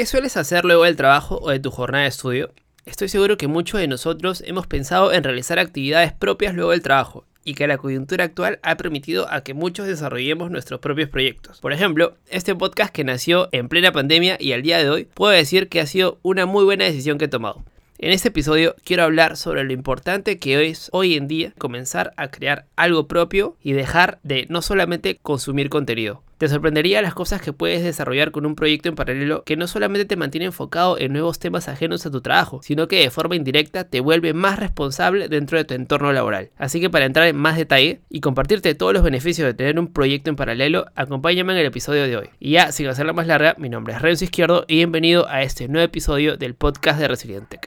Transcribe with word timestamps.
¿Qué 0.00 0.06
sueles 0.06 0.38
hacer 0.38 0.64
luego 0.64 0.84
del 0.84 0.96
trabajo 0.96 1.38
o 1.42 1.50
de 1.50 1.60
tu 1.60 1.70
jornada 1.70 2.04
de 2.04 2.08
estudio? 2.08 2.54
Estoy 2.86 3.10
seguro 3.10 3.36
que 3.36 3.48
muchos 3.48 3.78
de 3.78 3.86
nosotros 3.86 4.42
hemos 4.46 4.66
pensado 4.66 5.12
en 5.12 5.22
realizar 5.22 5.58
actividades 5.58 6.14
propias 6.14 6.54
luego 6.54 6.70
del 6.70 6.80
trabajo 6.80 7.26
y 7.44 7.52
que 7.52 7.66
la 7.66 7.76
coyuntura 7.76 8.24
actual 8.24 8.60
ha 8.62 8.78
permitido 8.78 9.30
a 9.30 9.42
que 9.42 9.52
muchos 9.52 9.86
desarrollemos 9.86 10.50
nuestros 10.50 10.80
propios 10.80 11.10
proyectos. 11.10 11.60
Por 11.60 11.74
ejemplo, 11.74 12.14
este 12.30 12.54
podcast 12.54 12.94
que 12.94 13.04
nació 13.04 13.50
en 13.52 13.68
plena 13.68 13.92
pandemia 13.92 14.38
y 14.40 14.52
al 14.52 14.62
día 14.62 14.78
de 14.78 14.88
hoy 14.88 15.04
puedo 15.04 15.32
decir 15.32 15.68
que 15.68 15.82
ha 15.82 15.86
sido 15.86 16.18
una 16.22 16.46
muy 16.46 16.64
buena 16.64 16.86
decisión 16.86 17.18
que 17.18 17.26
he 17.26 17.28
tomado. 17.28 17.62
En 17.98 18.10
este 18.10 18.28
episodio 18.28 18.76
quiero 18.82 19.02
hablar 19.02 19.36
sobre 19.36 19.64
lo 19.64 19.74
importante 19.74 20.38
que 20.38 20.66
es 20.66 20.88
hoy 20.94 21.14
en 21.14 21.28
día 21.28 21.52
comenzar 21.58 22.14
a 22.16 22.30
crear 22.30 22.64
algo 22.74 23.06
propio 23.06 23.58
y 23.62 23.74
dejar 23.74 24.18
de 24.22 24.46
no 24.48 24.62
solamente 24.62 25.18
consumir 25.20 25.68
contenido. 25.68 26.22
Te 26.40 26.48
sorprendería 26.48 27.02
las 27.02 27.12
cosas 27.12 27.42
que 27.42 27.52
puedes 27.52 27.84
desarrollar 27.84 28.30
con 28.30 28.46
un 28.46 28.54
proyecto 28.54 28.88
en 28.88 28.94
paralelo 28.94 29.44
que 29.44 29.58
no 29.58 29.66
solamente 29.66 30.06
te 30.06 30.16
mantiene 30.16 30.46
enfocado 30.46 30.98
en 30.98 31.12
nuevos 31.12 31.38
temas 31.38 31.68
ajenos 31.68 32.06
a 32.06 32.10
tu 32.10 32.22
trabajo, 32.22 32.62
sino 32.62 32.88
que 32.88 33.00
de 33.00 33.10
forma 33.10 33.36
indirecta 33.36 33.84
te 33.84 34.00
vuelve 34.00 34.32
más 34.32 34.58
responsable 34.58 35.28
dentro 35.28 35.58
de 35.58 35.66
tu 35.66 35.74
entorno 35.74 36.14
laboral. 36.14 36.48
Así 36.56 36.80
que 36.80 36.88
para 36.88 37.04
entrar 37.04 37.26
en 37.26 37.36
más 37.36 37.58
detalle 37.58 38.00
y 38.08 38.20
compartirte 38.20 38.74
todos 38.74 38.94
los 38.94 39.02
beneficios 39.02 39.44
de 39.44 39.52
tener 39.52 39.78
un 39.78 39.92
proyecto 39.92 40.30
en 40.30 40.36
paralelo, 40.36 40.86
acompáñame 40.94 41.52
en 41.52 41.58
el 41.58 41.66
episodio 41.66 42.04
de 42.04 42.16
hoy. 42.16 42.30
Y 42.38 42.52
ya, 42.52 42.72
sin 42.72 42.86
hacerla 42.86 43.12
más 43.12 43.26
larga, 43.26 43.54
mi 43.58 43.68
nombre 43.68 43.92
es 43.92 44.00
Renzo 44.00 44.24
Izquierdo 44.24 44.64
y 44.66 44.76
bienvenido 44.76 45.28
a 45.28 45.42
este 45.42 45.68
nuevo 45.68 45.84
episodio 45.84 46.38
del 46.38 46.54
podcast 46.54 46.98
de 46.98 47.08
Resiliente. 47.08 47.60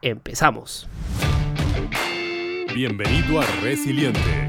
Empezamos. 0.00 0.88
Bienvenido 2.74 3.42
a 3.42 3.46
Resiliente, 3.62 4.48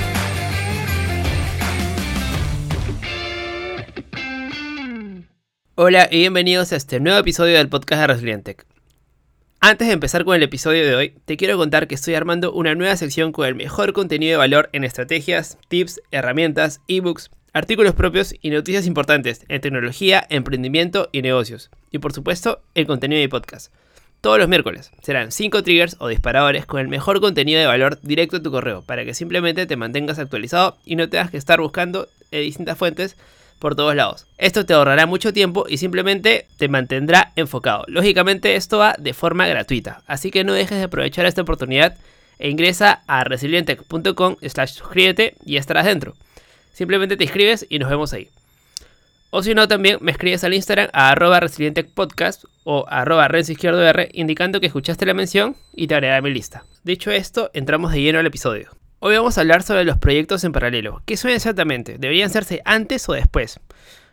Hola 5.75 6.09
y 6.11 6.17
bienvenidos 6.19 6.73
a 6.73 6.75
este 6.75 6.99
nuevo 6.99 7.17
episodio 7.17 7.55
del 7.55 7.69
podcast 7.69 8.01
de 8.01 8.07
Resilientec. 8.07 8.65
Antes 9.61 9.87
de 9.87 9.93
empezar 9.93 10.25
con 10.25 10.35
el 10.35 10.43
episodio 10.43 10.85
de 10.85 10.95
hoy, 10.95 11.13
te 11.23 11.37
quiero 11.37 11.57
contar 11.57 11.87
que 11.87 11.95
estoy 11.95 12.13
armando 12.13 12.51
una 12.51 12.75
nueva 12.75 12.97
sección 12.97 13.31
con 13.31 13.47
el 13.47 13.55
mejor 13.55 13.93
contenido 13.93 14.31
de 14.31 14.37
valor 14.37 14.69
en 14.73 14.83
estrategias, 14.83 15.57
tips, 15.69 16.01
herramientas, 16.11 16.81
ebooks, 16.89 17.31
artículos 17.53 17.95
propios 17.95 18.35
y 18.41 18.49
noticias 18.49 18.85
importantes 18.85 19.45
en 19.47 19.61
tecnología, 19.61 20.27
emprendimiento 20.29 21.07
y 21.13 21.21
negocios. 21.21 21.71
Y 21.89 21.99
por 21.99 22.11
supuesto, 22.11 22.61
el 22.75 22.85
contenido 22.85 23.19
de 23.19 23.27
mi 23.27 23.31
podcast. 23.31 23.73
Todos 24.19 24.39
los 24.39 24.49
miércoles 24.49 24.91
serán 25.01 25.31
5 25.31 25.63
triggers 25.63 25.95
o 25.99 26.09
disparadores 26.09 26.65
con 26.65 26.81
el 26.81 26.89
mejor 26.89 27.21
contenido 27.21 27.61
de 27.61 27.65
valor 27.67 27.97
directo 28.01 28.37
a 28.37 28.43
tu 28.43 28.51
correo 28.51 28.81
para 28.81 29.05
que 29.05 29.13
simplemente 29.13 29.65
te 29.65 29.77
mantengas 29.77 30.19
actualizado 30.19 30.77
y 30.83 30.97
no 30.97 31.07
tengas 31.07 31.31
que 31.31 31.37
estar 31.37 31.61
buscando 31.61 32.09
en 32.31 32.41
distintas 32.41 32.77
fuentes 32.77 33.15
por 33.61 33.75
todos 33.75 33.95
lados. 33.95 34.25
Esto 34.37 34.65
te 34.65 34.73
ahorrará 34.73 35.05
mucho 35.05 35.31
tiempo 35.31 35.65
y 35.69 35.77
simplemente 35.77 36.47
te 36.57 36.67
mantendrá 36.67 37.31
enfocado. 37.37 37.85
Lógicamente 37.87 38.55
esto 38.55 38.79
va 38.79 38.95
de 38.97 39.13
forma 39.13 39.47
gratuita, 39.47 40.01
así 40.07 40.31
que 40.31 40.43
no 40.43 40.53
dejes 40.53 40.79
de 40.79 40.85
aprovechar 40.85 41.25
esta 41.25 41.43
oportunidad 41.43 41.95
e 42.39 42.49
ingresa 42.49 43.03
a 43.07 43.23
resilientech.com 43.23 44.35
slash 44.41 44.71
suscríbete 44.71 45.35
y 45.45 45.57
estarás 45.57 45.85
dentro. 45.85 46.15
Simplemente 46.73 47.15
te 47.15 47.23
inscribes 47.23 47.67
y 47.69 47.77
nos 47.79 47.89
vemos 47.89 48.11
ahí. 48.13 48.29
O 49.29 49.43
si 49.43 49.53
no, 49.53 49.67
también 49.67 49.97
me 50.01 50.11
escribes 50.11 50.43
al 50.43 50.53
Instagram 50.53 50.89
a 50.91 51.11
arroba 51.11 51.39
o 52.63 52.85
arroba 52.89 53.29
izquierdo 53.39 53.87
R 53.87 54.09
indicando 54.11 54.59
que 54.59 54.67
escuchaste 54.67 55.05
la 55.05 55.13
mención 55.13 55.55
y 55.73 55.87
te 55.87 55.95
agregaré 55.95 56.17
a 56.17 56.21
mi 56.21 56.33
lista. 56.33 56.65
Dicho 56.83 57.11
esto, 57.11 57.51
entramos 57.53 57.93
de 57.93 58.01
lleno 58.01 58.19
al 58.19 58.25
episodio. 58.25 58.80
Hoy 59.03 59.15
vamos 59.15 59.35
a 59.35 59.41
hablar 59.41 59.63
sobre 59.63 59.83
los 59.83 59.97
proyectos 59.97 60.43
en 60.43 60.51
paralelo. 60.51 61.01
¿Qué 61.07 61.17
son 61.17 61.31
exactamente? 61.31 61.97
¿Deberían 61.97 62.27
hacerse 62.27 62.61
antes 62.65 63.09
o 63.09 63.13
después? 63.13 63.59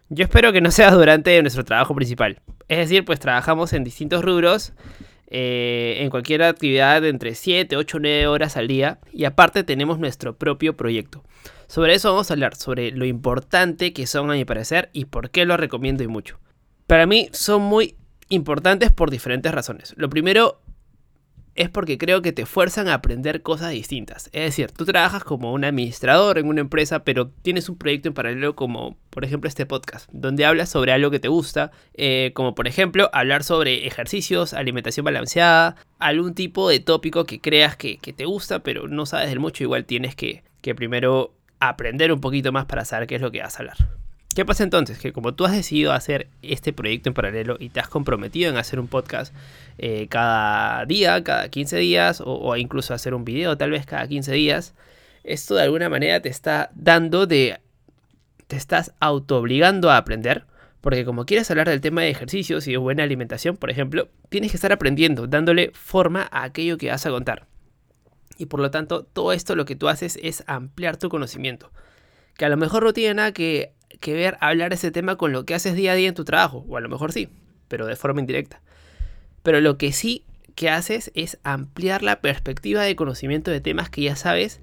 Yo 0.08 0.24
espero 0.24 0.50
que 0.50 0.62
no 0.62 0.70
sea 0.70 0.90
durante 0.92 1.42
nuestro 1.42 1.62
trabajo 1.62 1.94
principal. 1.94 2.40
Es 2.68 2.78
decir, 2.78 3.04
pues 3.04 3.20
trabajamos 3.20 3.74
en 3.74 3.84
distintos 3.84 4.24
rubros, 4.24 4.72
eh, 5.26 5.98
en 6.00 6.08
cualquier 6.08 6.42
actividad 6.42 7.04
entre 7.04 7.34
7, 7.34 7.76
8, 7.76 7.98
9 8.00 8.26
horas 8.28 8.56
al 8.56 8.66
día 8.66 8.98
y 9.12 9.26
aparte 9.26 9.62
tenemos 9.62 9.98
nuestro 9.98 10.38
propio 10.38 10.74
proyecto. 10.74 11.22
Sobre 11.66 11.92
eso 11.92 12.10
vamos 12.10 12.30
a 12.30 12.32
hablar, 12.32 12.56
sobre 12.56 12.90
lo 12.90 13.04
importante 13.04 13.92
que 13.92 14.06
son 14.06 14.30
a 14.30 14.34
mi 14.36 14.46
parecer 14.46 14.88
y 14.94 15.04
por 15.04 15.28
qué 15.28 15.44
lo 15.44 15.58
recomiendo 15.58 16.02
y 16.02 16.06
mucho. 16.06 16.40
Para 16.86 17.04
mí 17.04 17.28
son 17.32 17.60
muy 17.60 17.94
importantes 18.30 18.90
por 18.90 19.10
diferentes 19.10 19.52
razones. 19.52 19.92
Lo 19.98 20.08
primero 20.08 20.62
es 21.58 21.68
porque 21.68 21.98
creo 21.98 22.22
que 22.22 22.32
te 22.32 22.46
fuerzan 22.46 22.86
a 22.86 22.94
aprender 22.94 23.42
cosas 23.42 23.72
distintas. 23.72 24.30
Es 24.32 24.44
decir, 24.44 24.70
tú 24.70 24.84
trabajas 24.84 25.24
como 25.24 25.52
un 25.52 25.64
administrador 25.64 26.38
en 26.38 26.46
una 26.46 26.60
empresa, 26.60 27.02
pero 27.02 27.30
tienes 27.42 27.68
un 27.68 27.76
proyecto 27.76 28.06
en 28.06 28.14
paralelo 28.14 28.54
como, 28.54 28.96
por 29.10 29.24
ejemplo, 29.24 29.48
este 29.48 29.66
podcast, 29.66 30.08
donde 30.12 30.46
hablas 30.46 30.68
sobre 30.68 30.92
algo 30.92 31.10
que 31.10 31.18
te 31.18 31.26
gusta, 31.26 31.72
eh, 31.94 32.30
como 32.34 32.54
por 32.54 32.68
ejemplo 32.68 33.10
hablar 33.12 33.42
sobre 33.42 33.88
ejercicios, 33.88 34.54
alimentación 34.54 35.02
balanceada, 35.04 35.74
algún 35.98 36.34
tipo 36.34 36.68
de 36.68 36.78
tópico 36.78 37.24
que 37.24 37.40
creas 37.40 37.76
que, 37.76 37.98
te 37.98 38.24
gusta, 38.24 38.60
pero 38.60 38.86
no 38.86 39.04
sabes 39.04 39.28
del 39.28 39.40
mucho, 39.40 39.64
igual 39.64 39.84
tienes 39.84 40.14
que, 40.14 40.44
que 40.62 40.76
primero 40.76 41.34
aprender 41.58 42.12
un 42.12 42.20
poquito 42.20 42.52
más 42.52 42.66
para 42.66 42.84
saber 42.84 43.08
qué 43.08 43.16
es 43.16 43.20
lo 43.20 43.32
que 43.32 43.42
vas 43.42 43.56
a 43.56 43.62
hablar. 43.62 43.97
¿Qué 44.38 44.44
pasa 44.44 44.62
entonces? 44.62 45.00
Que 45.00 45.12
como 45.12 45.34
tú 45.34 45.46
has 45.46 45.50
decidido 45.50 45.90
hacer 45.92 46.28
este 46.42 46.72
proyecto 46.72 47.10
en 47.10 47.14
paralelo 47.14 47.56
y 47.58 47.70
te 47.70 47.80
has 47.80 47.88
comprometido 47.88 48.48
en 48.48 48.56
hacer 48.56 48.78
un 48.78 48.86
podcast 48.86 49.34
eh, 49.78 50.06
cada 50.08 50.86
día, 50.86 51.24
cada 51.24 51.48
15 51.48 51.76
días, 51.78 52.22
o, 52.24 52.56
incluso 52.56 52.94
hacer 52.94 53.14
un 53.14 53.24
video 53.24 53.58
tal 53.58 53.72
vez 53.72 53.84
cada 53.84 54.06
15 54.06 54.32
días, 54.34 54.74
esto 55.24 55.56
de 55.56 55.64
alguna 55.64 55.88
manera 55.88 56.22
te 56.22 56.28
está 56.28 56.70
dando 56.76 57.26
de... 57.26 57.58
te 58.46 58.54
estás 58.54 58.92
autoobligando 59.00 59.90
a 59.90 59.96
aprender, 59.96 60.44
porque 60.82 61.04
como 61.04 61.26
quieres 61.26 61.50
hablar 61.50 61.68
del 61.68 61.80
tema 61.80 62.02
de 62.02 62.10
ejercicios 62.10 62.68
y 62.68 62.70
de 62.70 62.76
buena 62.76 63.02
alimentación, 63.02 63.56
por 63.56 63.70
ejemplo, 63.70 64.08
tienes 64.28 64.52
que 64.52 64.56
estar 64.56 64.70
aprendiendo, 64.70 65.26
dándole 65.26 65.72
forma 65.74 66.28
a 66.30 66.44
aquello 66.44 66.78
que 66.78 66.90
vas 66.90 67.04
a 67.04 67.10
contar 67.10 67.48
y 68.38 68.46
por 68.46 68.60
lo 68.60 68.70
tanto 68.70 69.02
todo 69.02 69.32
esto 69.32 69.56
lo 69.56 69.64
que 69.64 69.74
tú 69.74 69.88
haces 69.88 70.16
es 70.22 70.44
ampliar 70.46 70.96
tu 70.96 71.08
conocimiento. 71.08 71.72
Que 72.38 72.46
a 72.46 72.48
lo 72.48 72.56
mejor 72.56 72.84
no 72.84 72.94
tiene 72.94 73.14
nada 73.14 73.32
que, 73.32 73.74
ver 74.06 74.38
hablar 74.40 74.72
ese 74.72 74.90
tema 74.90 75.16
con 75.16 75.32
lo 75.32 75.44
que 75.44 75.54
haces 75.54 75.74
día 75.74 75.92
a 75.92 75.94
día 75.94 76.08
en 76.08 76.14
tu 76.14 76.24
trabajo, 76.24 76.64
o 76.68 76.78
a 76.78 76.80
lo 76.80 76.88
mejor 76.88 77.12
sí, 77.12 77.28
pero 77.68 77.84
de 77.84 77.96
forma 77.96 78.20
indirecta. 78.20 78.62
Pero 79.42 79.60
lo 79.60 79.76
que 79.76 79.92
sí 79.92 80.24
que 80.54 80.70
haces 80.70 81.10
es 81.14 81.38
ampliar 81.42 82.02
la 82.02 82.20
perspectiva 82.20 82.82
de 82.82 82.96
conocimiento 82.96 83.50
de 83.50 83.60
temas 83.60 83.90
que 83.90 84.02
ya 84.02 84.16
sabes 84.16 84.60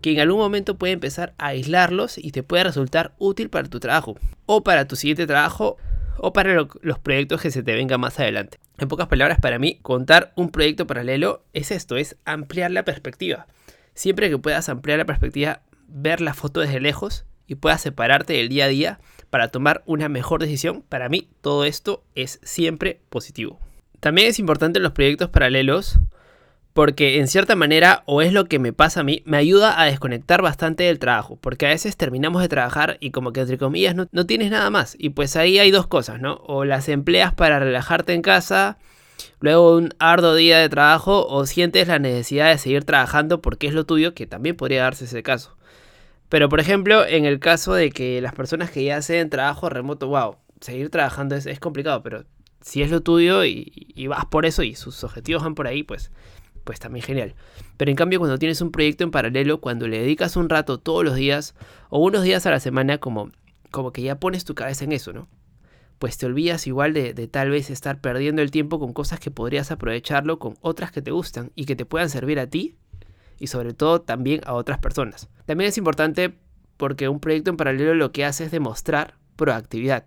que 0.00 0.12
en 0.12 0.20
algún 0.20 0.38
momento 0.38 0.78
puede 0.78 0.92
empezar 0.92 1.34
a 1.36 1.48
aislarlos 1.48 2.16
y 2.16 2.30
te 2.30 2.42
puede 2.42 2.64
resultar 2.64 3.14
útil 3.18 3.50
para 3.50 3.68
tu 3.68 3.80
trabajo 3.80 4.16
o 4.46 4.62
para 4.62 4.86
tu 4.86 4.96
siguiente 4.96 5.26
trabajo 5.26 5.76
o 6.18 6.32
para 6.32 6.54
los 6.54 6.98
proyectos 7.00 7.42
que 7.42 7.50
se 7.50 7.62
te 7.62 7.74
vengan 7.74 8.00
más 8.00 8.18
adelante. 8.20 8.58
En 8.78 8.88
pocas 8.88 9.08
palabras, 9.08 9.38
para 9.40 9.58
mí, 9.58 9.78
contar 9.82 10.32
un 10.36 10.50
proyecto 10.50 10.86
paralelo 10.86 11.42
es 11.52 11.70
esto, 11.70 11.96
es 11.96 12.16
ampliar 12.24 12.70
la 12.70 12.84
perspectiva. 12.84 13.46
Siempre 13.94 14.28
que 14.28 14.38
puedas 14.38 14.68
ampliar 14.68 14.98
la 14.98 15.06
perspectiva, 15.06 15.62
ver 15.88 16.20
la 16.20 16.34
foto 16.34 16.60
desde 16.60 16.80
lejos 16.80 17.24
y 17.46 17.56
puedas 17.56 17.80
separarte 17.80 18.34
del 18.34 18.48
día 18.48 18.66
a 18.66 18.68
día 18.68 19.00
para 19.30 19.48
tomar 19.48 19.82
una 19.86 20.08
mejor 20.08 20.40
decisión, 20.40 20.82
para 20.88 21.08
mí 21.08 21.28
todo 21.40 21.64
esto 21.64 22.04
es 22.14 22.40
siempre 22.42 23.00
positivo. 23.08 23.58
También 24.00 24.28
es 24.28 24.38
importante 24.38 24.80
los 24.80 24.92
proyectos 24.92 25.30
paralelos 25.30 25.98
porque 26.76 27.20
en 27.20 27.26
cierta 27.26 27.56
manera, 27.56 28.02
o 28.04 28.20
es 28.20 28.34
lo 28.34 28.44
que 28.44 28.58
me 28.58 28.74
pasa 28.74 29.00
a 29.00 29.02
mí, 29.02 29.22
me 29.24 29.38
ayuda 29.38 29.80
a 29.80 29.86
desconectar 29.86 30.42
bastante 30.42 30.84
del 30.84 30.98
trabajo, 30.98 31.38
porque 31.40 31.64
a 31.64 31.70
veces 31.70 31.96
terminamos 31.96 32.42
de 32.42 32.50
trabajar 32.50 32.98
y 33.00 33.12
como 33.12 33.32
que 33.32 33.40
entre 33.40 33.56
comillas 33.56 33.94
no, 33.94 34.26
tienes 34.26 34.50
nada 34.50 34.68
más, 34.68 34.94
y 34.98 35.08
pues 35.08 35.36
ahí 35.36 35.58
hay 35.58 35.70
dos 35.70 35.86
cosas, 35.86 36.20
¿no? 36.20 36.34
O 36.46 36.66
las 36.66 36.90
empleas 36.90 37.32
para 37.32 37.58
relajarte 37.58 38.12
en 38.12 38.20
casa, 38.20 38.76
luego 39.40 39.74
un 39.74 39.94
arduo 39.98 40.34
día 40.34 40.58
de 40.58 40.68
trabajo, 40.68 41.26
o 41.26 41.46
sientes 41.46 41.88
la 41.88 41.98
necesidad 41.98 42.50
de 42.50 42.58
seguir 42.58 42.84
trabajando 42.84 43.40
porque 43.40 43.68
es 43.68 43.72
lo 43.72 43.86
tuyo, 43.86 44.12
que 44.12 44.26
también 44.26 44.54
podría 44.54 44.82
darse 44.82 45.06
ese 45.06 45.22
caso. 45.22 45.56
Pero 46.28 46.48
por 46.48 46.60
ejemplo, 46.60 47.06
en 47.06 47.24
el 47.24 47.38
caso 47.38 47.74
de 47.74 47.90
que 47.90 48.20
las 48.20 48.34
personas 48.34 48.70
que 48.70 48.84
ya 48.84 48.96
hacen 48.96 49.30
trabajo 49.30 49.68
remoto, 49.68 50.08
wow, 50.08 50.36
seguir 50.60 50.90
trabajando 50.90 51.36
es, 51.36 51.60
complicado, 51.60 52.02
pero 52.02 52.24
si 52.60 52.82
es 52.82 52.90
lo 52.90 53.00
tuyo 53.00 53.44
y, 53.44 53.92
y 53.94 54.06
vas 54.08 54.26
por 54.26 54.46
eso 54.46 54.62
y 54.62 54.74
sus 54.74 55.04
objetivos 55.04 55.42
van 55.42 55.54
por 55.54 55.66
ahí, 55.66 55.82
pues 55.82 56.10
pues 56.66 56.80
también 56.80 57.04
genial. 57.04 57.36
Pero 57.76 57.92
en 57.92 57.96
cambio 57.96 58.18
cuando 58.18 58.38
tienes 58.38 58.60
un 58.60 58.72
proyecto 58.72 59.04
en 59.04 59.12
paralelo, 59.12 59.60
cuando 59.60 59.86
le 59.86 60.00
dedicas 60.00 60.36
un 60.36 60.48
rato 60.48 60.78
todos 60.78 61.04
los 61.04 61.14
días 61.14 61.54
o 61.90 62.00
unos 62.00 62.24
días 62.24 62.44
a 62.44 62.50
la 62.50 62.58
semana, 62.58 62.98
como, 62.98 63.30
como 63.70 63.92
que 63.92 64.02
ya 64.02 64.18
pones 64.18 64.44
tu 64.44 64.56
cabeza 64.56 64.84
en 64.84 64.90
eso, 64.90 65.12
¿no? 65.12 65.28
pues 65.98 66.18
te 66.18 66.26
olvidas 66.26 66.66
igual 66.66 66.92
de, 66.92 67.14
de, 67.14 67.26
tal 67.26 67.50
vez 67.50 67.70
estar 67.70 68.00
perdiendo 68.00 68.42
el 68.42 68.50
tiempo 68.50 68.78
con 68.78 68.92
cosas 68.92 69.18
que 69.18 69.30
podrías 69.30 69.70
aprovecharlo 69.70 70.38
con 70.38 70.56
otras 70.60 70.92
que 70.92 71.02
te 71.02 71.10
gustan 71.10 71.52
y 71.54 71.64
que 71.64 71.76
te 71.76 71.86
puedan 71.86 72.10
servir 72.10 72.38
a 72.38 72.48
ti 72.48 72.76
y 73.38 73.48
sobre 73.48 73.74
todo 73.74 74.00
también 74.00 74.40
a 74.44 74.54
otras 74.54 74.78
personas. 74.78 75.28
También 75.46 75.68
es 75.68 75.78
importante 75.78 76.34
porque 76.76 77.08
un 77.08 77.20
proyecto 77.20 77.50
en 77.50 77.56
paralelo 77.56 77.94
lo 77.94 78.12
que 78.12 78.24
hace 78.24 78.44
es 78.44 78.50
demostrar 78.50 79.14
proactividad. 79.36 80.06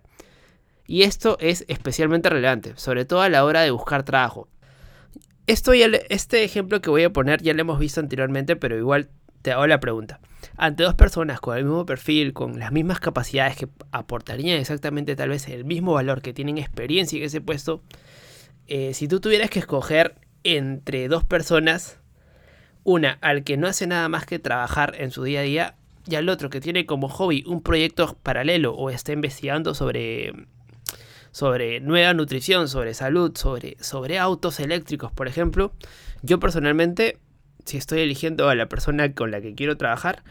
Y 0.86 1.02
esto 1.02 1.36
es 1.40 1.64
especialmente 1.68 2.28
relevante, 2.28 2.72
sobre 2.76 3.04
todo 3.04 3.22
a 3.22 3.28
la 3.28 3.44
hora 3.44 3.60
de 3.60 3.70
buscar 3.70 4.02
trabajo. 4.02 4.48
Esto 5.46 5.74
ya 5.74 5.86
este 6.08 6.44
ejemplo 6.44 6.80
que 6.80 6.90
voy 6.90 7.04
a 7.04 7.12
poner 7.12 7.42
ya 7.42 7.54
lo 7.54 7.60
hemos 7.60 7.78
visto 7.78 8.00
anteriormente, 8.00 8.56
pero 8.56 8.76
igual 8.76 9.08
te 9.42 9.52
hago 9.52 9.66
la 9.66 9.80
pregunta. 9.80 10.20
Ante 10.56 10.82
dos 10.82 10.94
personas 10.94 11.40
con 11.40 11.56
el 11.56 11.64
mismo 11.64 11.86
perfil, 11.86 12.32
con 12.32 12.58
las 12.58 12.72
mismas 12.72 13.00
capacidades 13.00 13.56
que 13.56 13.68
aportarían 13.92 14.58
exactamente 14.58 15.16
tal 15.16 15.30
vez 15.30 15.48
el 15.48 15.64
mismo 15.64 15.94
valor, 15.94 16.22
que 16.22 16.32
tienen 16.32 16.58
experiencia 16.58 17.18
en 17.18 17.24
ese 17.24 17.40
puesto, 17.40 17.82
eh, 18.66 18.92
si 18.94 19.08
tú 19.08 19.20
tuvieras 19.20 19.50
que 19.50 19.60
escoger 19.60 20.16
entre 20.44 21.08
dos 21.08 21.24
personas, 21.24 21.99
una 22.84 23.18
al 23.20 23.44
que 23.44 23.56
no 23.56 23.66
hace 23.66 23.86
nada 23.86 24.08
más 24.08 24.26
que 24.26 24.38
trabajar 24.38 24.94
en 24.98 25.10
su 25.10 25.24
día 25.24 25.40
a 25.40 25.44
día 25.44 25.74
y 26.08 26.14
al 26.14 26.28
otro 26.28 26.50
que 26.50 26.60
tiene 26.60 26.86
como 26.86 27.08
hobby 27.08 27.44
un 27.46 27.62
proyecto 27.62 28.16
paralelo 28.22 28.74
o 28.74 28.90
está 28.90 29.12
investigando 29.12 29.74
sobre, 29.74 30.32
sobre 31.30 31.80
nueva 31.80 32.14
nutrición, 32.14 32.68
sobre 32.68 32.94
salud, 32.94 33.36
sobre, 33.36 33.76
sobre 33.80 34.18
autos 34.18 34.60
eléctricos, 34.60 35.12
por 35.12 35.28
ejemplo, 35.28 35.72
yo 36.22 36.40
personalmente, 36.40 37.18
si 37.64 37.76
estoy 37.76 38.00
eligiendo 38.00 38.48
a 38.48 38.54
la 38.54 38.68
persona 38.68 39.12
con 39.14 39.30
la 39.30 39.40
que 39.40 39.54
quiero 39.54 39.76
trabajar, 39.76 40.22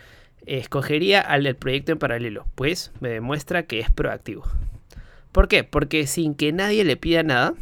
escogería 0.46 1.22
al 1.22 1.44
del 1.44 1.56
proyecto 1.56 1.92
en 1.92 2.00
paralelo, 2.00 2.46
pues 2.56 2.92
me 3.00 3.10
demuestra 3.10 3.64
que 3.64 3.80
es 3.80 3.92
proactivo. 3.92 4.44
¿Por 5.32 5.48
qué? 5.48 5.64
Porque 5.64 6.08
sin 6.08 6.34
que 6.34 6.52
nadie 6.52 6.84
le 6.84 6.98
pida 6.98 7.24
nada, 7.24 7.54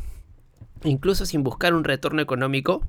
incluso 0.84 1.26
sin 1.26 1.44
buscar 1.44 1.74
un 1.74 1.84
retorno 1.84 2.22
económico, 2.22 2.88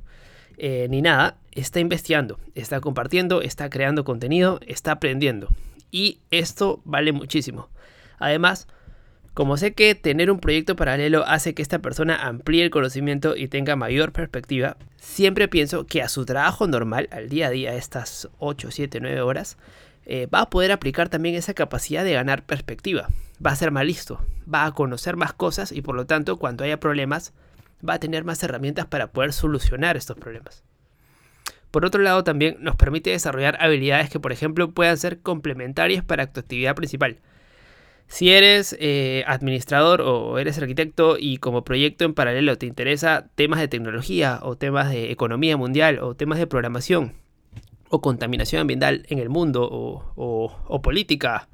eh, 0.58 0.86
ni 0.90 1.02
nada, 1.02 1.38
está 1.52 1.80
investigando, 1.80 2.38
está 2.54 2.80
compartiendo, 2.80 3.42
está 3.42 3.70
creando 3.70 4.04
contenido, 4.04 4.60
está 4.66 4.92
aprendiendo. 4.92 5.48
Y 5.90 6.18
esto 6.30 6.80
vale 6.84 7.12
muchísimo. 7.12 7.68
Además, 8.18 8.66
como 9.34 9.56
sé 9.56 9.72
que 9.72 9.94
tener 9.94 10.32
un 10.32 10.40
proyecto 10.40 10.74
paralelo 10.74 11.24
hace 11.24 11.54
que 11.54 11.62
esta 11.62 11.78
persona 11.78 12.26
amplíe 12.26 12.64
el 12.64 12.70
conocimiento 12.70 13.36
y 13.36 13.46
tenga 13.46 13.76
mayor 13.76 14.12
perspectiva, 14.12 14.76
siempre 14.96 15.46
pienso 15.46 15.86
que 15.86 16.02
a 16.02 16.08
su 16.08 16.26
trabajo 16.26 16.66
normal, 16.66 17.08
al 17.12 17.28
día 17.28 17.46
a 17.46 17.50
día, 17.50 17.74
estas 17.76 18.28
8, 18.38 18.72
7, 18.72 18.98
9 19.00 19.20
horas, 19.20 19.56
eh, 20.06 20.26
va 20.26 20.40
a 20.40 20.50
poder 20.50 20.72
aplicar 20.72 21.08
también 21.08 21.36
esa 21.36 21.54
capacidad 21.54 22.02
de 22.02 22.14
ganar 22.14 22.42
perspectiva. 22.42 23.10
Va 23.44 23.52
a 23.52 23.56
ser 23.56 23.70
más 23.70 23.84
listo, 23.84 24.20
va 24.52 24.64
a 24.64 24.72
conocer 24.72 25.16
más 25.16 25.34
cosas 25.34 25.70
y 25.70 25.82
por 25.82 25.94
lo 25.94 26.06
tanto 26.06 26.38
cuando 26.38 26.64
haya 26.64 26.80
problemas 26.80 27.32
va 27.86 27.94
a 27.94 28.00
tener 28.00 28.24
más 28.24 28.42
herramientas 28.42 28.86
para 28.86 29.12
poder 29.12 29.32
solucionar 29.32 29.96
estos 29.96 30.16
problemas. 30.16 30.62
Por 31.70 31.84
otro 31.84 32.02
lado, 32.02 32.24
también 32.24 32.56
nos 32.60 32.76
permite 32.76 33.10
desarrollar 33.10 33.58
habilidades 33.60 34.08
que, 34.08 34.20
por 34.20 34.32
ejemplo, 34.32 34.70
puedan 34.70 34.96
ser 34.96 35.20
complementarias 35.20 36.02
para 36.02 36.32
tu 36.32 36.40
actividad 36.40 36.74
principal. 36.74 37.18
Si 38.06 38.32
eres 38.32 38.74
eh, 38.80 39.22
administrador 39.26 40.00
o 40.00 40.38
eres 40.38 40.56
arquitecto 40.56 41.16
y 41.18 41.36
como 41.36 41.62
proyecto 41.62 42.06
en 42.06 42.14
paralelo 42.14 42.56
te 42.56 42.64
interesa 42.64 43.28
temas 43.34 43.60
de 43.60 43.68
tecnología 43.68 44.40
o 44.42 44.56
temas 44.56 44.88
de 44.90 45.12
economía 45.12 45.58
mundial 45.58 45.98
o 45.98 46.16
temas 46.16 46.38
de 46.38 46.46
programación 46.46 47.12
o 47.90 48.00
contaminación 48.00 48.62
ambiental 48.62 49.04
en 49.08 49.18
el 49.18 49.28
mundo 49.28 49.68
o, 49.70 50.56
o 50.66 50.82
política 50.82 51.48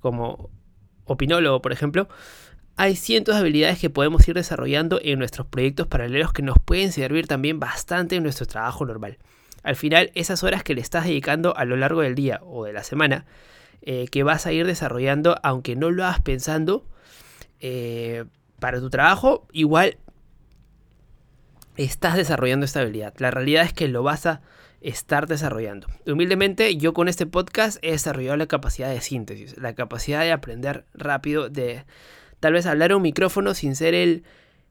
como 0.00 0.50
opinólogo, 1.04 1.62
por 1.62 1.72
ejemplo, 1.72 2.08
hay 2.76 2.96
cientos 2.96 3.34
de 3.34 3.40
habilidades 3.40 3.78
que 3.78 3.90
podemos 3.90 4.26
ir 4.28 4.34
desarrollando 4.34 5.00
en 5.02 5.18
nuestros 5.18 5.46
proyectos 5.46 5.86
paralelos 5.86 6.32
que 6.32 6.42
nos 6.42 6.56
pueden 6.64 6.92
servir 6.92 7.26
también 7.26 7.60
bastante 7.60 8.16
en 8.16 8.22
nuestro 8.22 8.46
trabajo 8.46 8.84
normal. 8.86 9.18
Al 9.62 9.76
final, 9.76 10.10
esas 10.14 10.42
horas 10.42 10.64
que 10.64 10.74
le 10.74 10.80
estás 10.80 11.04
dedicando 11.04 11.56
a 11.56 11.64
lo 11.64 11.76
largo 11.76 12.00
del 12.00 12.14
día 12.14 12.40
o 12.42 12.64
de 12.64 12.72
la 12.72 12.82
semana, 12.82 13.26
eh, 13.82 14.06
que 14.10 14.22
vas 14.22 14.46
a 14.46 14.52
ir 14.52 14.66
desarrollando, 14.66 15.36
aunque 15.42 15.76
no 15.76 15.90
lo 15.90 16.04
hagas 16.04 16.20
pensando, 16.20 16.84
eh, 17.60 18.24
para 18.58 18.80
tu 18.80 18.90
trabajo, 18.90 19.46
igual 19.52 19.98
estás 21.76 22.16
desarrollando 22.16 22.64
esta 22.64 22.80
habilidad. 22.80 23.14
La 23.18 23.30
realidad 23.30 23.64
es 23.64 23.72
que 23.72 23.88
lo 23.88 24.02
vas 24.02 24.26
a 24.26 24.40
estar 24.80 25.26
desarrollando. 25.26 25.86
Humildemente, 26.06 26.76
yo 26.76 26.92
con 26.92 27.08
este 27.08 27.26
podcast 27.26 27.78
he 27.82 27.92
desarrollado 27.92 28.36
la 28.36 28.46
capacidad 28.46 28.90
de 28.90 29.00
síntesis, 29.00 29.56
la 29.58 29.74
capacidad 29.74 30.20
de 30.22 30.32
aprender 30.32 30.84
rápido, 30.94 31.48
de 31.48 31.84
tal 32.42 32.54
vez 32.54 32.66
hablar 32.66 32.90
a 32.90 32.96
un 32.96 33.02
micrófono 33.02 33.54
sin 33.54 33.76
ser 33.76 33.94
el, 33.94 34.24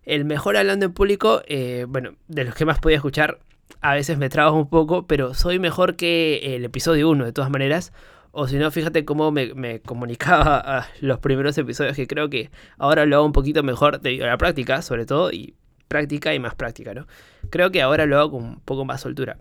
el 0.03 0.25
mejor 0.25 0.57
hablando 0.57 0.85
en 0.85 0.91
público. 0.91 1.41
Eh, 1.47 1.85
bueno, 1.87 2.15
de 2.27 2.43
los 2.43 2.53
que 2.53 2.65
más 2.65 2.79
podía 2.79 2.97
escuchar, 2.97 3.39
a 3.79 3.93
veces 3.93 4.17
me 4.17 4.27
trabajo 4.27 4.57
un 4.57 4.69
poco, 4.69 5.07
pero 5.07 5.33
soy 5.33 5.57
mejor 5.57 5.95
que 5.95 6.55
el 6.55 6.65
episodio 6.65 7.09
1 7.09 7.23
de 7.23 7.31
todas 7.31 7.49
maneras. 7.49 7.93
O 8.33 8.49
si 8.49 8.57
no, 8.57 8.69
fíjate 8.71 9.05
cómo 9.05 9.31
me, 9.31 9.79
comunicaba 9.79 10.85
los 10.99 11.19
primeros 11.19 11.57
episodios, 11.57 11.95
que 11.95 12.07
creo 12.07 12.29
que 12.29 12.51
ahora 12.77 13.05
lo 13.05 13.15
hago 13.15 13.25
un 13.25 13.31
poquito 13.31 13.63
mejor 13.63 14.01
debido 14.01 14.25
a 14.25 14.27
la 14.27 14.37
práctica, 14.37 14.81
sobre 14.81 15.05
todo, 15.05 15.31
y 15.31 15.55
práctica 15.87 16.33
y 16.33 16.39
más 16.39 16.55
práctica, 16.55 16.93
¿no? 16.93 17.07
Creo 17.51 17.71
que 17.71 17.81
ahora 17.81 18.05
lo 18.05 18.19
hago 18.19 18.31
con 18.31 18.43
un 18.43 18.59
poco 18.59 18.83
más 18.83 18.99
soltura. 18.99 19.37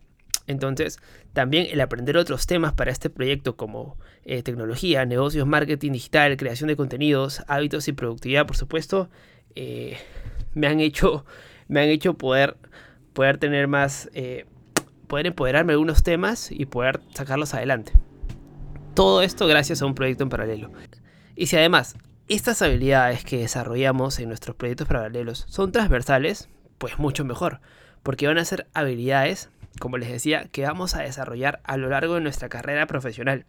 Entonces, 0.50 0.98
también 1.32 1.68
el 1.70 1.80
aprender 1.80 2.16
otros 2.16 2.46
temas 2.46 2.72
para 2.72 2.90
este 2.90 3.08
proyecto 3.08 3.56
como 3.56 3.96
eh, 4.24 4.42
tecnología, 4.42 5.04
negocios, 5.06 5.46
marketing 5.46 5.92
digital, 5.92 6.36
creación 6.36 6.68
de 6.68 6.76
contenidos, 6.76 7.42
hábitos 7.46 7.86
y 7.86 7.92
productividad, 7.92 8.46
por 8.46 8.56
supuesto, 8.56 9.08
eh, 9.54 9.96
me 10.52 10.66
han 10.66 10.80
hecho, 10.80 11.24
me 11.68 11.80
han 11.80 11.88
hecho 11.88 12.14
poder, 12.14 12.56
poder 13.12 13.38
tener 13.38 13.68
más, 13.68 14.10
eh, 14.12 14.46
poder 15.06 15.28
empoderarme 15.28 15.72
de 15.72 15.74
algunos 15.74 16.02
temas 16.02 16.50
y 16.50 16.66
poder 16.66 17.00
sacarlos 17.14 17.54
adelante. 17.54 17.92
Todo 18.94 19.22
esto 19.22 19.46
gracias 19.46 19.82
a 19.82 19.86
un 19.86 19.94
proyecto 19.94 20.24
en 20.24 20.30
paralelo. 20.30 20.72
Y 21.36 21.46
si 21.46 21.56
además 21.56 21.96
estas 22.26 22.60
habilidades 22.60 23.24
que 23.24 23.38
desarrollamos 23.38 24.18
en 24.18 24.28
nuestros 24.28 24.56
proyectos 24.56 24.88
paralelos 24.88 25.46
son 25.48 25.70
transversales, 25.70 26.48
pues 26.78 26.98
mucho 26.98 27.24
mejor, 27.24 27.60
porque 28.02 28.26
van 28.26 28.38
a 28.38 28.44
ser 28.44 28.66
habilidades 28.74 29.48
como 29.78 29.98
les 29.98 30.10
decía, 30.10 30.48
que 30.50 30.62
vamos 30.62 30.94
a 30.94 31.02
desarrollar 31.02 31.60
a 31.64 31.76
lo 31.76 31.88
largo 31.88 32.14
de 32.14 32.20
nuestra 32.20 32.48
carrera 32.48 32.86
profesional. 32.86 33.46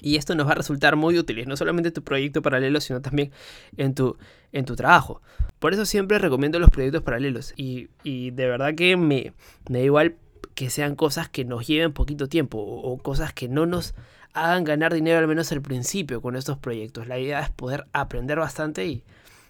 Y 0.00 0.16
esto 0.16 0.34
nos 0.34 0.46
va 0.46 0.52
a 0.52 0.56
resultar 0.56 0.96
muy 0.96 1.18
útil, 1.18 1.44
no 1.48 1.56
solamente 1.56 1.88
en 1.88 1.94
tu 1.94 2.02
proyecto 2.02 2.42
paralelo, 2.42 2.80
sino 2.80 3.00
también 3.00 3.32
en 3.76 3.94
tu, 3.94 4.16
en 4.52 4.64
tu 4.64 4.76
trabajo. 4.76 5.20
Por 5.58 5.72
eso 5.74 5.84
siempre 5.86 6.18
recomiendo 6.18 6.58
los 6.58 6.70
proyectos 6.70 7.02
paralelos. 7.02 7.52
Y, 7.56 7.88
de 8.04 8.46
verdad 8.46 8.74
que 8.74 8.96
me, 8.96 9.32
da 9.68 9.80
igual 9.80 10.16
que 10.54 10.70
sean 10.70 10.94
cosas 10.94 11.28
que 11.28 11.44
nos 11.44 11.66
lleven 11.66 11.92
poquito 11.92 12.28
tiempo 12.28 12.58
o, 12.58 12.98
cosas 12.98 13.32
que 13.32 13.48
no 13.48 13.66
nos 13.66 13.94
hagan 14.34 14.62
ganar 14.62 14.94
dinero 14.94 15.18
al 15.18 15.26
menos 15.26 15.50
al 15.50 15.62
principio 15.62 16.22
con 16.22 16.36
estos 16.36 16.58
proyectos. 16.58 17.08
La 17.08 17.18
idea 17.18 17.40
es 17.40 17.50
poder 17.50 17.86
aprender 17.92 18.38
bastante 18.38 18.86
y, 18.86 19.02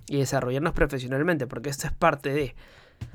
y 0.08 0.18
desarrollarnos 0.18 0.72
profesionalmente, 0.72 1.46
porque 1.46 1.68
esto 1.68 1.86
es 1.86 1.92
parte 1.92 2.32
de 2.32 2.54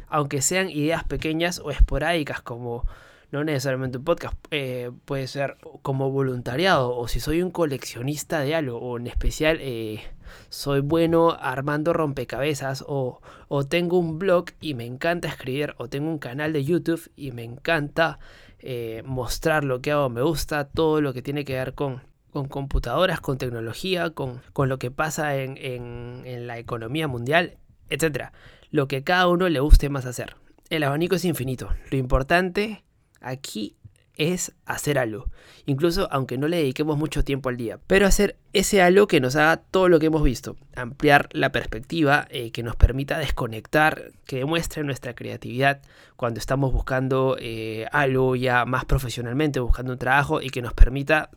aunque 0.07 0.41
sean 0.41 0.69
ideas 0.69 1.03
pequeñas 1.03 1.59
o 1.59 1.71
esporádicas 1.71 2.41
como 2.41 2.85
no 3.33 3.43
necesariamente 3.43 3.97
un 3.97 4.03
podcast, 4.03 4.35
eh, 4.51 4.91
puede 5.05 5.25
ser 5.25 5.57
como 5.81 6.11
voluntariado 6.11 6.95
o 6.95 7.07
si 7.07 7.19
soy 7.19 7.41
un 7.41 7.49
coleccionista 7.49 8.41
de 8.41 8.53
algo 8.53 8.77
o 8.77 8.99
en 8.99 9.07
especial 9.07 9.57
eh, 9.59 10.01
soy 10.49 10.81
bueno 10.81 11.31
armando 11.31 11.93
rompecabezas 11.93 12.85
o, 12.87 13.21
o, 13.47 13.65
tengo 13.65 13.97
un 13.97 14.19
blog 14.19 14.51
y 14.61 14.75
me 14.75 14.85
encanta 14.85 15.27
escribir 15.27 15.73
o 15.79 15.89
tengo 15.89 16.11
un 16.11 16.19
canal 16.19 16.53
de 16.53 16.63
YouTube 16.63 17.11
y 17.15 17.31
me 17.31 17.43
encanta 17.43 18.19
eh, 18.59 19.01
mostrar 19.03 19.63
lo 19.63 19.81
que 19.81 19.93
hago, 19.93 20.09
me 20.09 20.21
gusta 20.21 20.65
todo 20.65 21.01
lo 21.01 21.11
que 21.11 21.23
tiene 21.23 21.43
que 21.43 21.55
ver 21.55 21.73
con, 21.73 22.03
con 22.29 22.47
computadoras, 22.47 23.19
con 23.19 23.39
tecnología, 23.39 24.11
con, 24.11 24.41
con 24.53 24.69
lo 24.69 24.77
que 24.77 24.91
pasa 24.91 25.37
en, 25.37 25.57
en, 25.57 26.21
en 26.25 26.45
la 26.45 26.59
economía 26.59 27.07
mundial, 27.07 27.57
etc 27.89 28.31
lo 28.73 28.87
que 28.87 29.03
cada 29.03 29.27
uno 29.27 29.47
le 29.49 29.59
guste 29.59 29.87
más 29.89 30.07
hacer. 30.07 30.35
El 30.71 30.81
abanico 30.81 31.15
es 31.15 31.23
infinito. 31.25 31.69
Lo 31.91 31.97
importante 31.97 32.83
aquí 33.21 33.75
es 34.15 34.53
hacer 34.65 34.97
algo, 34.97 35.29
incluso 35.67 36.07
aunque 36.11 36.39
no 36.39 36.47
le 36.47 36.57
dediquemos 36.57 36.97
mucho 36.97 37.23
tiempo 37.23 37.49
al 37.49 37.57
día, 37.57 37.79
pero 37.85 38.07
hacer 38.07 38.35
ese 38.51 38.81
algo 38.81 39.05
que 39.05 39.19
nos 39.19 39.35
haga 39.35 39.57
todo 39.57 39.89
lo 39.89 39.99
que 39.99 40.07
hemos 40.07 40.23
visto, 40.23 40.55
ampliar 40.75 41.29
la 41.33 41.51
perspectiva, 41.51 42.27
eh, 42.31 42.51
que 42.51 42.63
nos 42.63 42.75
permita 42.75 43.19
desconectar, 43.19 44.11
que 44.25 44.37
demuestre 44.37 44.83
nuestra 44.83 45.13
creatividad 45.13 45.81
cuando 46.15 46.39
estamos 46.39 46.73
buscando 46.73 47.37
eh, 47.39 47.85
algo 47.91 48.35
ya 48.35 48.65
más 48.65 48.85
profesionalmente, 48.85 49.59
buscando 49.59 49.93
un 49.93 49.99
trabajo 49.99 50.41
y 50.41 50.49
que 50.49 50.63
nos 50.63 50.73
permita 50.73 51.29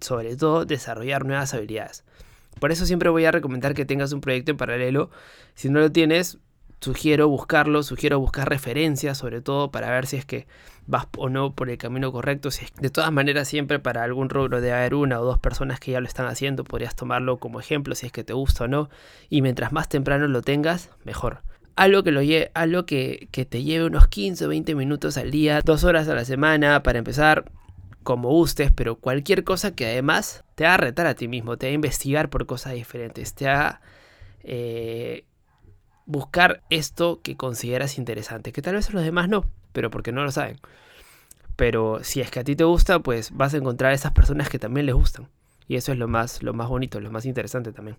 sobre 0.00 0.36
todo 0.36 0.66
desarrollar 0.66 1.24
nuevas 1.24 1.54
habilidades. 1.54 2.04
Por 2.60 2.70
eso 2.70 2.86
siempre 2.86 3.08
voy 3.08 3.24
a 3.24 3.32
recomendar 3.32 3.74
que 3.74 3.84
tengas 3.84 4.12
un 4.12 4.20
proyecto 4.20 4.50
en 4.50 4.56
paralelo. 4.56 5.10
Si 5.54 5.68
no 5.68 5.80
lo 5.80 5.90
tienes, 5.90 6.38
sugiero 6.82 7.28
buscarlo, 7.28 7.82
sugiero 7.82 8.18
buscar 8.18 8.48
referencias 8.48 9.16
sobre 9.16 9.40
todo 9.40 9.70
para 9.70 9.90
ver 9.90 10.06
si 10.06 10.16
es 10.16 10.24
que 10.24 10.46
vas 10.86 11.06
o 11.16 11.28
no 11.28 11.54
por 11.54 11.70
el 11.70 11.78
camino 11.78 12.10
correcto. 12.10 12.50
Si 12.50 12.64
es, 12.64 12.74
de 12.74 12.90
todas 12.90 13.12
maneras 13.12 13.48
siempre 13.48 13.78
para 13.78 14.02
algún 14.02 14.28
rubro 14.28 14.60
de 14.60 14.72
haber 14.72 14.94
una 14.94 15.20
o 15.20 15.24
dos 15.24 15.38
personas 15.38 15.78
que 15.78 15.92
ya 15.92 16.00
lo 16.00 16.08
están 16.08 16.26
haciendo, 16.26 16.64
podrías 16.64 16.96
tomarlo 16.96 17.38
como 17.38 17.60
ejemplo 17.60 17.94
si 17.94 18.06
es 18.06 18.12
que 18.12 18.24
te 18.24 18.32
gusta 18.32 18.64
o 18.64 18.68
no. 18.68 18.90
Y 19.30 19.42
mientras 19.42 19.72
más 19.72 19.88
temprano 19.88 20.26
lo 20.26 20.42
tengas, 20.42 20.90
mejor. 21.04 21.42
Algo 21.76 22.02
que, 22.02 22.10
lo 22.10 22.20
algo 22.54 22.84
que, 22.84 23.28
que 23.30 23.46
te 23.46 23.62
lleve 23.62 23.86
unos 23.86 24.08
15 24.08 24.44
o 24.44 24.48
20 24.48 24.74
minutos 24.74 25.16
al 25.16 25.30
día, 25.30 25.60
dos 25.64 25.84
horas 25.84 26.08
a 26.08 26.14
la 26.14 26.24
semana 26.24 26.82
para 26.82 26.98
empezar, 26.98 27.50
como 28.02 28.28
gustes, 28.28 28.72
pero 28.72 28.96
cualquier 28.96 29.44
cosa 29.44 29.74
que 29.74 29.86
además 29.86 30.44
te 30.56 30.66
haga 30.66 30.78
retar 30.78 31.06
a 31.06 31.14
ti 31.14 31.28
mismo, 31.28 31.56
te 31.56 31.66
haga 31.66 31.74
investigar 31.74 32.28
por 32.28 32.44
cosas 32.46 32.74
diferentes, 32.74 33.34
te 33.34 33.48
haga 33.48 33.80
eh, 34.42 35.24
buscar 36.06 36.62
esto 36.70 37.20
que 37.22 37.36
consideras 37.36 37.98
interesante, 37.98 38.52
que 38.52 38.62
tal 38.62 38.74
vez 38.74 38.92
los 38.92 39.04
demás 39.04 39.28
no, 39.28 39.46
pero 39.72 39.90
porque 39.90 40.12
no 40.12 40.24
lo 40.24 40.30
saben. 40.30 40.58
Pero 41.56 42.02
si 42.02 42.20
es 42.20 42.30
que 42.30 42.40
a 42.40 42.44
ti 42.44 42.56
te 42.56 42.64
gusta, 42.64 43.00
pues 43.00 43.30
vas 43.32 43.54
a 43.54 43.58
encontrar 43.58 43.92
a 43.92 43.94
esas 43.94 44.12
personas 44.12 44.48
que 44.48 44.58
también 44.58 44.86
les 44.86 44.94
gustan. 44.94 45.28
Y 45.68 45.76
eso 45.76 45.92
es 45.92 45.98
lo 45.98 46.08
más, 46.08 46.42
lo 46.42 46.54
más 46.54 46.68
bonito, 46.68 47.00
lo 47.00 47.10
más 47.10 47.24
interesante 47.24 47.72
también. 47.72 47.96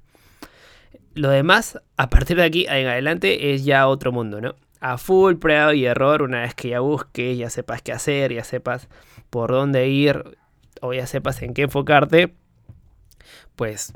Lo 1.14 1.30
demás, 1.30 1.80
a 1.98 2.10
partir 2.10 2.38
de 2.38 2.44
aquí 2.44 2.66
en 2.68 2.88
adelante, 2.88 3.54
es 3.54 3.64
ya 3.64 3.88
otro 3.88 4.12
mundo, 4.12 4.42
¿no? 4.42 4.56
A 4.80 4.98
full 4.98 5.36
prueba 5.36 5.74
y 5.74 5.86
error, 5.86 6.24
una 6.24 6.42
vez 6.42 6.56
que 6.56 6.70
ya 6.70 6.82
busques, 6.82 7.38
ya 7.38 7.50
sepas 7.50 7.82
qué 7.82 7.94
hacer, 7.94 8.34
ya 8.34 8.44
sepas 8.44 8.90
por 9.30 9.52
dónde 9.52 9.88
ir, 9.88 10.38
o 10.82 10.94
ya 10.94 11.08
sepas 11.08 11.42
en 11.42 11.54
qué 11.54 11.64
enfocarte, 11.64 12.34
pues 13.56 13.94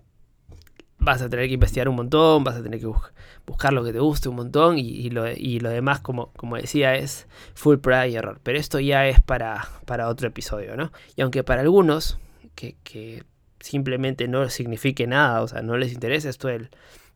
vas 1.08 1.22
a 1.22 1.30
tener 1.30 1.48
que 1.48 1.54
investigar 1.54 1.88
un 1.88 1.96
montón, 1.96 2.44
vas 2.44 2.58
a 2.58 2.62
tener 2.62 2.82
que 2.82 2.92
buscar 3.46 3.72
lo 3.72 3.82
que 3.82 3.94
te 3.94 4.00
guste 4.00 4.28
un 4.28 4.36
montón 4.36 4.78
y, 4.78 5.10
lo, 5.10 5.24
demás, 5.24 6.02
como, 6.02 6.34
decía, 6.62 6.96
es 6.96 7.28
full 7.54 7.78
prueba 7.78 8.06
y 8.08 8.18
error. 8.18 8.42
Pero 8.44 8.60
esto 8.60 8.82
ya 8.82 9.08
es 9.08 9.22
para, 9.22 9.70
para 9.86 10.10
otro 10.10 10.28
episodio, 10.28 10.76
¿no? 10.76 10.92
Y 11.16 11.22
aunque 11.22 11.46
para 11.46 11.62
algunos 11.62 12.20
que, 12.56 13.24
simplemente 13.62 14.28
no 14.28 14.50
signifique 14.50 15.08
nada, 15.08 15.42
o 15.42 15.48
sea, 15.48 15.62
no 15.62 15.78
les 15.78 15.94
interesa 15.94 16.28
esto 16.28 16.50
de 16.50 16.68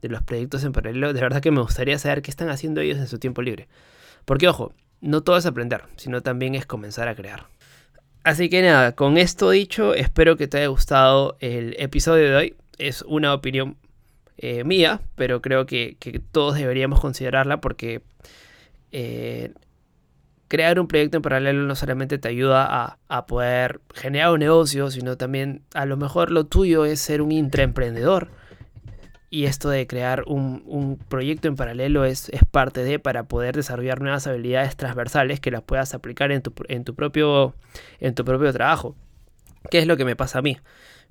los 0.04 0.24
proyectos 0.24 0.64
en 0.64 0.72
paralelo, 0.72 1.12
de 1.12 1.20
verdad 1.20 1.42
que 1.42 1.52
me 1.52 1.62
gustaría 1.62 2.00
saber 2.00 2.22
qué 2.22 2.32
están 2.32 2.50
haciendo 2.50 2.80
ellos 2.80 2.98
en 2.98 3.08
su 3.08 3.20
tiempo 3.20 3.42
libre. 3.42 3.68
Porque 4.24 4.48
ojo, 4.48 4.74
no 5.02 5.22
todo 5.22 5.36
es 5.36 5.46
aprender, 5.46 5.84
sino 5.98 6.22
también 6.22 6.56
es 6.56 6.66
comenzar 6.66 7.10
a 7.10 7.16
crear. 7.16 7.48
Así 8.24 8.48
que 8.50 8.62
nada, 8.62 8.94
con 8.94 9.18
esto 9.18 9.50
dicho, 9.50 9.96
espero 9.96 10.38
que 10.38 10.48
te 10.48 10.60
haya 10.60 10.68
gustado 10.68 11.36
el 11.42 11.76
episodio 11.78 12.30
de 12.30 12.36
hoy 12.36 12.56
es 12.82 13.04
una 13.04 13.34
opinión 13.34 13.78
eh, 14.38 14.64
mía, 14.64 15.02
pero 15.16 15.42
creo 15.42 15.66
que, 15.66 15.98
todos 16.32 16.56
deberíamos 16.56 17.00
considerarla 17.00 17.62
porque 17.62 18.02
eh, 18.92 19.54
crear 20.48 20.80
un 20.80 20.88
proyecto 20.88 21.18
en 21.18 21.24
paralelo 21.24 21.64
no 21.64 21.76
solamente 21.76 22.18
te 22.18 22.28
ayuda 22.28 22.98
a, 23.08 23.26
poder 23.28 23.82
generar 23.94 24.32
un 24.32 24.40
negocio, 24.40 24.90
sino 24.90 25.16
también 25.16 25.64
a 25.74 25.86
lo 25.86 25.96
mejor 25.96 26.32
lo 26.32 26.46
tuyo 26.46 26.86
es 26.86 27.00
ser 27.00 27.22
un 27.22 27.32
intraemprendedor. 27.32 28.30
Y 29.30 29.46
esto 29.46 29.70
de 29.70 29.88
crear 29.88 30.24
un, 30.28 31.00
proyecto 31.08 31.48
en 31.48 31.56
paralelo 31.56 32.04
es, 32.04 32.28
es, 32.30 32.42
parte 32.44 32.84
de 32.84 33.00
para 33.00 33.24
poder 33.24 33.56
desarrollar 33.56 34.02
nuevas 34.02 34.28
habilidades 34.28 34.76
transversales 34.76 35.40
que 35.40 35.52
las 35.52 35.62
puedas 35.62 35.94
aplicar 35.94 36.34
en 36.34 36.42
tu, 36.42 36.54
en 36.68 36.84
tu, 36.84 36.96
propio, 36.96 37.56
en 38.00 38.14
tu 38.14 38.26
propio 38.26 38.52
trabajo. 38.52 38.96
¿Qué 39.70 39.80
es 39.80 39.88
lo 39.88 39.96
que 39.96 40.04
me 40.04 40.18
pasa 40.18 40.40
a 40.40 40.42
mí? 40.42 40.58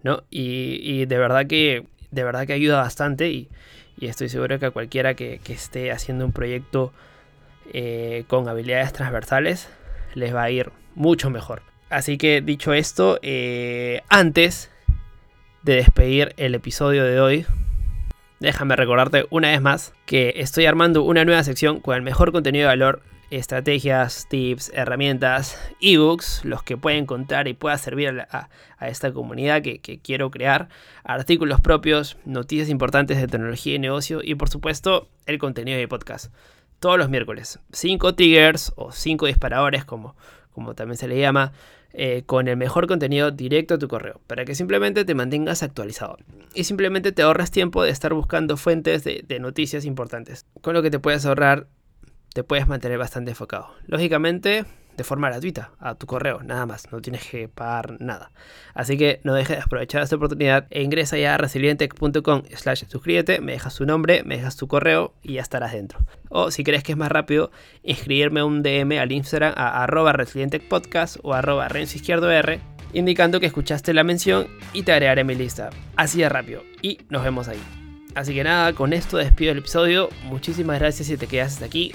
¿No? 0.02 0.22
Y, 0.30 1.04
de 1.06 1.18
verdad 1.18 1.46
que 1.46 1.84
de 2.10 2.24
verdad 2.24 2.46
que 2.46 2.52
ayuda 2.52 2.80
bastante 2.80 3.30
y, 3.30 3.48
estoy 4.00 4.28
seguro 4.28 4.58
que 4.58 4.66
a 4.66 4.70
cualquiera 4.70 5.14
que, 5.14 5.40
esté 5.48 5.92
haciendo 5.92 6.24
un 6.24 6.32
proyecto 6.32 6.92
eh, 7.72 8.24
con 8.28 8.48
habilidades 8.48 8.92
transversales 8.92 9.68
les 10.14 10.34
va 10.34 10.44
a 10.44 10.50
ir 10.50 10.72
mucho 10.94 11.30
mejor. 11.30 11.62
Así 11.90 12.18
que 12.18 12.40
dicho 12.40 12.72
esto, 12.72 13.18
eh, 13.22 14.02
antes 14.08 14.70
de 15.62 15.76
despedir 15.76 16.34
el 16.36 16.54
episodio 16.54 17.04
de 17.04 17.20
hoy, 17.20 17.46
déjame 18.38 18.76
recordarte 18.76 19.26
una 19.30 19.50
vez 19.50 19.60
más 19.60 19.92
que 20.06 20.34
estoy 20.36 20.66
armando 20.66 21.02
una 21.02 21.24
nueva 21.24 21.44
sección 21.44 21.80
con 21.80 21.94
el 21.94 22.02
mejor 22.02 22.32
contenido 22.32 22.62
de 22.62 22.68
valor 22.68 23.02
estrategias, 23.30 24.26
tips, 24.28 24.72
herramientas, 24.74 25.56
ebooks, 25.80 26.44
los 26.44 26.62
que 26.62 26.76
pueden 26.76 27.06
contar 27.06 27.46
y 27.46 27.54
pueda 27.54 27.78
servir 27.78 28.26
a, 28.28 28.48
esta 28.80 29.12
comunidad 29.12 29.62
que, 29.62 30.00
quiero 30.02 30.30
crear, 30.30 30.68
artículos 31.04 31.60
propios, 31.60 32.16
noticias 32.24 32.68
importantes 32.68 33.20
de 33.20 33.28
tecnología 33.28 33.76
y 33.76 33.78
negocio 33.78 34.20
y 34.22 34.34
por 34.34 34.48
supuesto 34.48 35.08
el 35.26 35.38
contenido 35.38 35.78
de 35.78 35.86
podcast. 35.86 36.32
Todos 36.80 36.98
los 36.98 37.10
miércoles, 37.10 37.58
5 37.72 38.14
triggers 38.14 38.72
o 38.76 38.90
5 38.90 39.26
disparadores 39.26 39.84
como, 39.84 40.16
como 40.52 40.74
también 40.74 40.96
se 40.96 41.08
le 41.08 41.20
llama, 41.20 41.52
eh, 41.92 42.22
con 42.24 42.48
el 42.48 42.56
mejor 42.56 42.86
contenido 42.86 43.30
directo 43.30 43.74
a 43.74 43.78
tu 43.78 43.86
correo, 43.86 44.20
para 44.26 44.44
que 44.44 44.54
simplemente 44.54 45.04
te 45.04 45.14
mantengas 45.14 45.62
actualizado 45.62 46.16
y 46.54 46.64
simplemente 46.64 47.12
te 47.12 47.22
ahorras 47.22 47.50
tiempo 47.50 47.82
de 47.82 47.90
estar 47.90 48.14
buscando 48.14 48.56
fuentes 48.56 49.04
de 49.04 49.38
noticias 49.40 49.84
importantes, 49.84 50.46
con 50.62 50.74
lo 50.74 50.82
que 50.82 50.90
te 50.90 50.98
puedes 50.98 51.26
ahorrar 51.26 51.66
te 52.32 52.44
puedes 52.44 52.66
mantener 52.66 52.98
bastante 52.98 53.30
enfocado. 53.30 53.74
Lógicamente, 53.86 54.64
de 54.96 55.04
forma 55.04 55.28
gratuita, 55.28 55.70
a 55.78 55.94
tu 55.94 56.06
correo, 56.06 56.42
nada 56.42 56.66
más, 56.66 56.92
no 56.92 57.00
tienes 57.00 57.26
que 57.26 57.48
pagar 57.48 58.00
nada. 58.00 58.32
Así 58.74 58.98
que 58.98 59.20
no 59.24 59.34
dejes 59.34 59.56
de 59.56 59.62
aprovechar 59.62 60.02
esta 60.02 60.16
oportunidad 60.16 60.66
e 60.70 60.82
ingresa 60.82 61.16
ya 61.16 61.34
a 61.34 61.38
resilientec.com 61.38 62.42
slash 62.54 62.84
suscríbete, 62.86 63.40
me 63.40 63.52
dejas 63.52 63.74
tu 63.76 63.86
nombre, 63.86 64.22
me 64.24 64.36
dejas 64.36 64.56
tu 64.56 64.68
correo 64.68 65.14
y 65.22 65.34
ya 65.34 65.42
estarás 65.42 65.72
dentro. 65.72 66.00
O 66.28 66.50
si 66.50 66.64
crees 66.64 66.82
que 66.82 66.92
es 66.92 66.98
más 66.98 67.10
rápido, 67.10 67.50
inscribirme 67.82 68.42
un 68.42 68.62
DM 68.62 68.98
al 68.98 69.12
Instagram 69.12 69.54
a 69.56 69.82
arroba 69.82 70.12
resilientecpodcast 70.12 71.16
o 71.22 71.34
arroba 71.34 71.66
r 71.66 72.60
indicando 72.92 73.40
que 73.40 73.46
escuchaste 73.46 73.94
la 73.94 74.04
mención 74.04 74.48
y 74.72 74.82
te 74.82 74.92
agregaré 74.92 75.24
mi 75.24 75.34
lista. 75.34 75.70
Así 75.96 76.20
de 76.20 76.28
rápido 76.28 76.62
y 76.82 76.98
nos 77.08 77.22
vemos 77.22 77.48
ahí. 77.48 77.60
Así 78.14 78.34
que 78.34 78.44
nada, 78.44 78.72
con 78.72 78.92
esto 78.92 79.16
despido 79.16 79.52
el 79.52 79.58
episodio. 79.58 80.08
Muchísimas 80.24 80.78
gracias 80.80 81.08
si 81.08 81.16
te 81.16 81.26
quedas 81.26 81.54
hasta 81.54 81.66
aquí. 81.66 81.92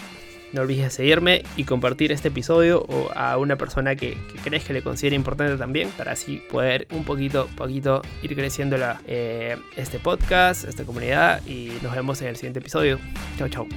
No 0.54 0.62
olvides 0.62 0.94
seguirme 0.94 1.44
y 1.58 1.66
compartir 1.66 2.12
este 2.12 2.30
episodio 2.30 2.82
o 2.82 3.12
a 3.14 3.38
una 3.38 3.58
persona 3.58 3.96
que, 3.96 4.18
crees 4.44 4.64
que 4.64 4.74
le 4.74 4.82
considere 4.82 5.16
importante 5.16 5.58
también 5.58 5.90
para 5.98 6.14
así 6.14 6.42
poder 6.50 6.88
un 6.92 7.04
poquito, 7.04 7.48
poquito 7.56 8.02
ir 8.22 8.36
creciendo 8.36 8.78
la, 8.78 9.02
eh, 9.08 9.58
este 9.76 10.00
podcast, 10.00 10.66
esta 10.66 10.84
comunidad 10.84 11.46
y 11.46 11.74
nos 11.82 11.94
vemos 11.94 12.22
en 12.22 12.30
el 12.30 12.36
siguiente 12.36 12.60
episodio. 12.60 13.00
Chao, 13.38 13.50
chao. 13.50 13.68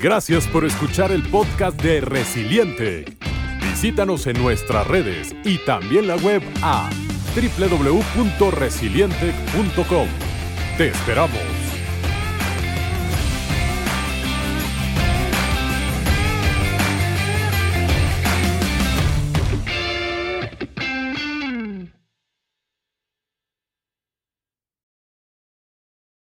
Gracias 0.00 0.46
por 0.48 0.64
escuchar 0.64 1.10
el 1.10 1.22
podcast 1.22 1.80
de 1.80 2.02
Resiliente. 2.02 3.06
Visítanos 3.62 4.26
en 4.26 4.42
nuestras 4.42 4.86
redes 4.86 5.34
y 5.44 5.58
también 5.58 6.06
la 6.06 6.16
web 6.16 6.42
a 6.62 6.90
www.resiliente.com. 7.34 10.08
Te 10.76 10.88
esperamos. 10.88 11.55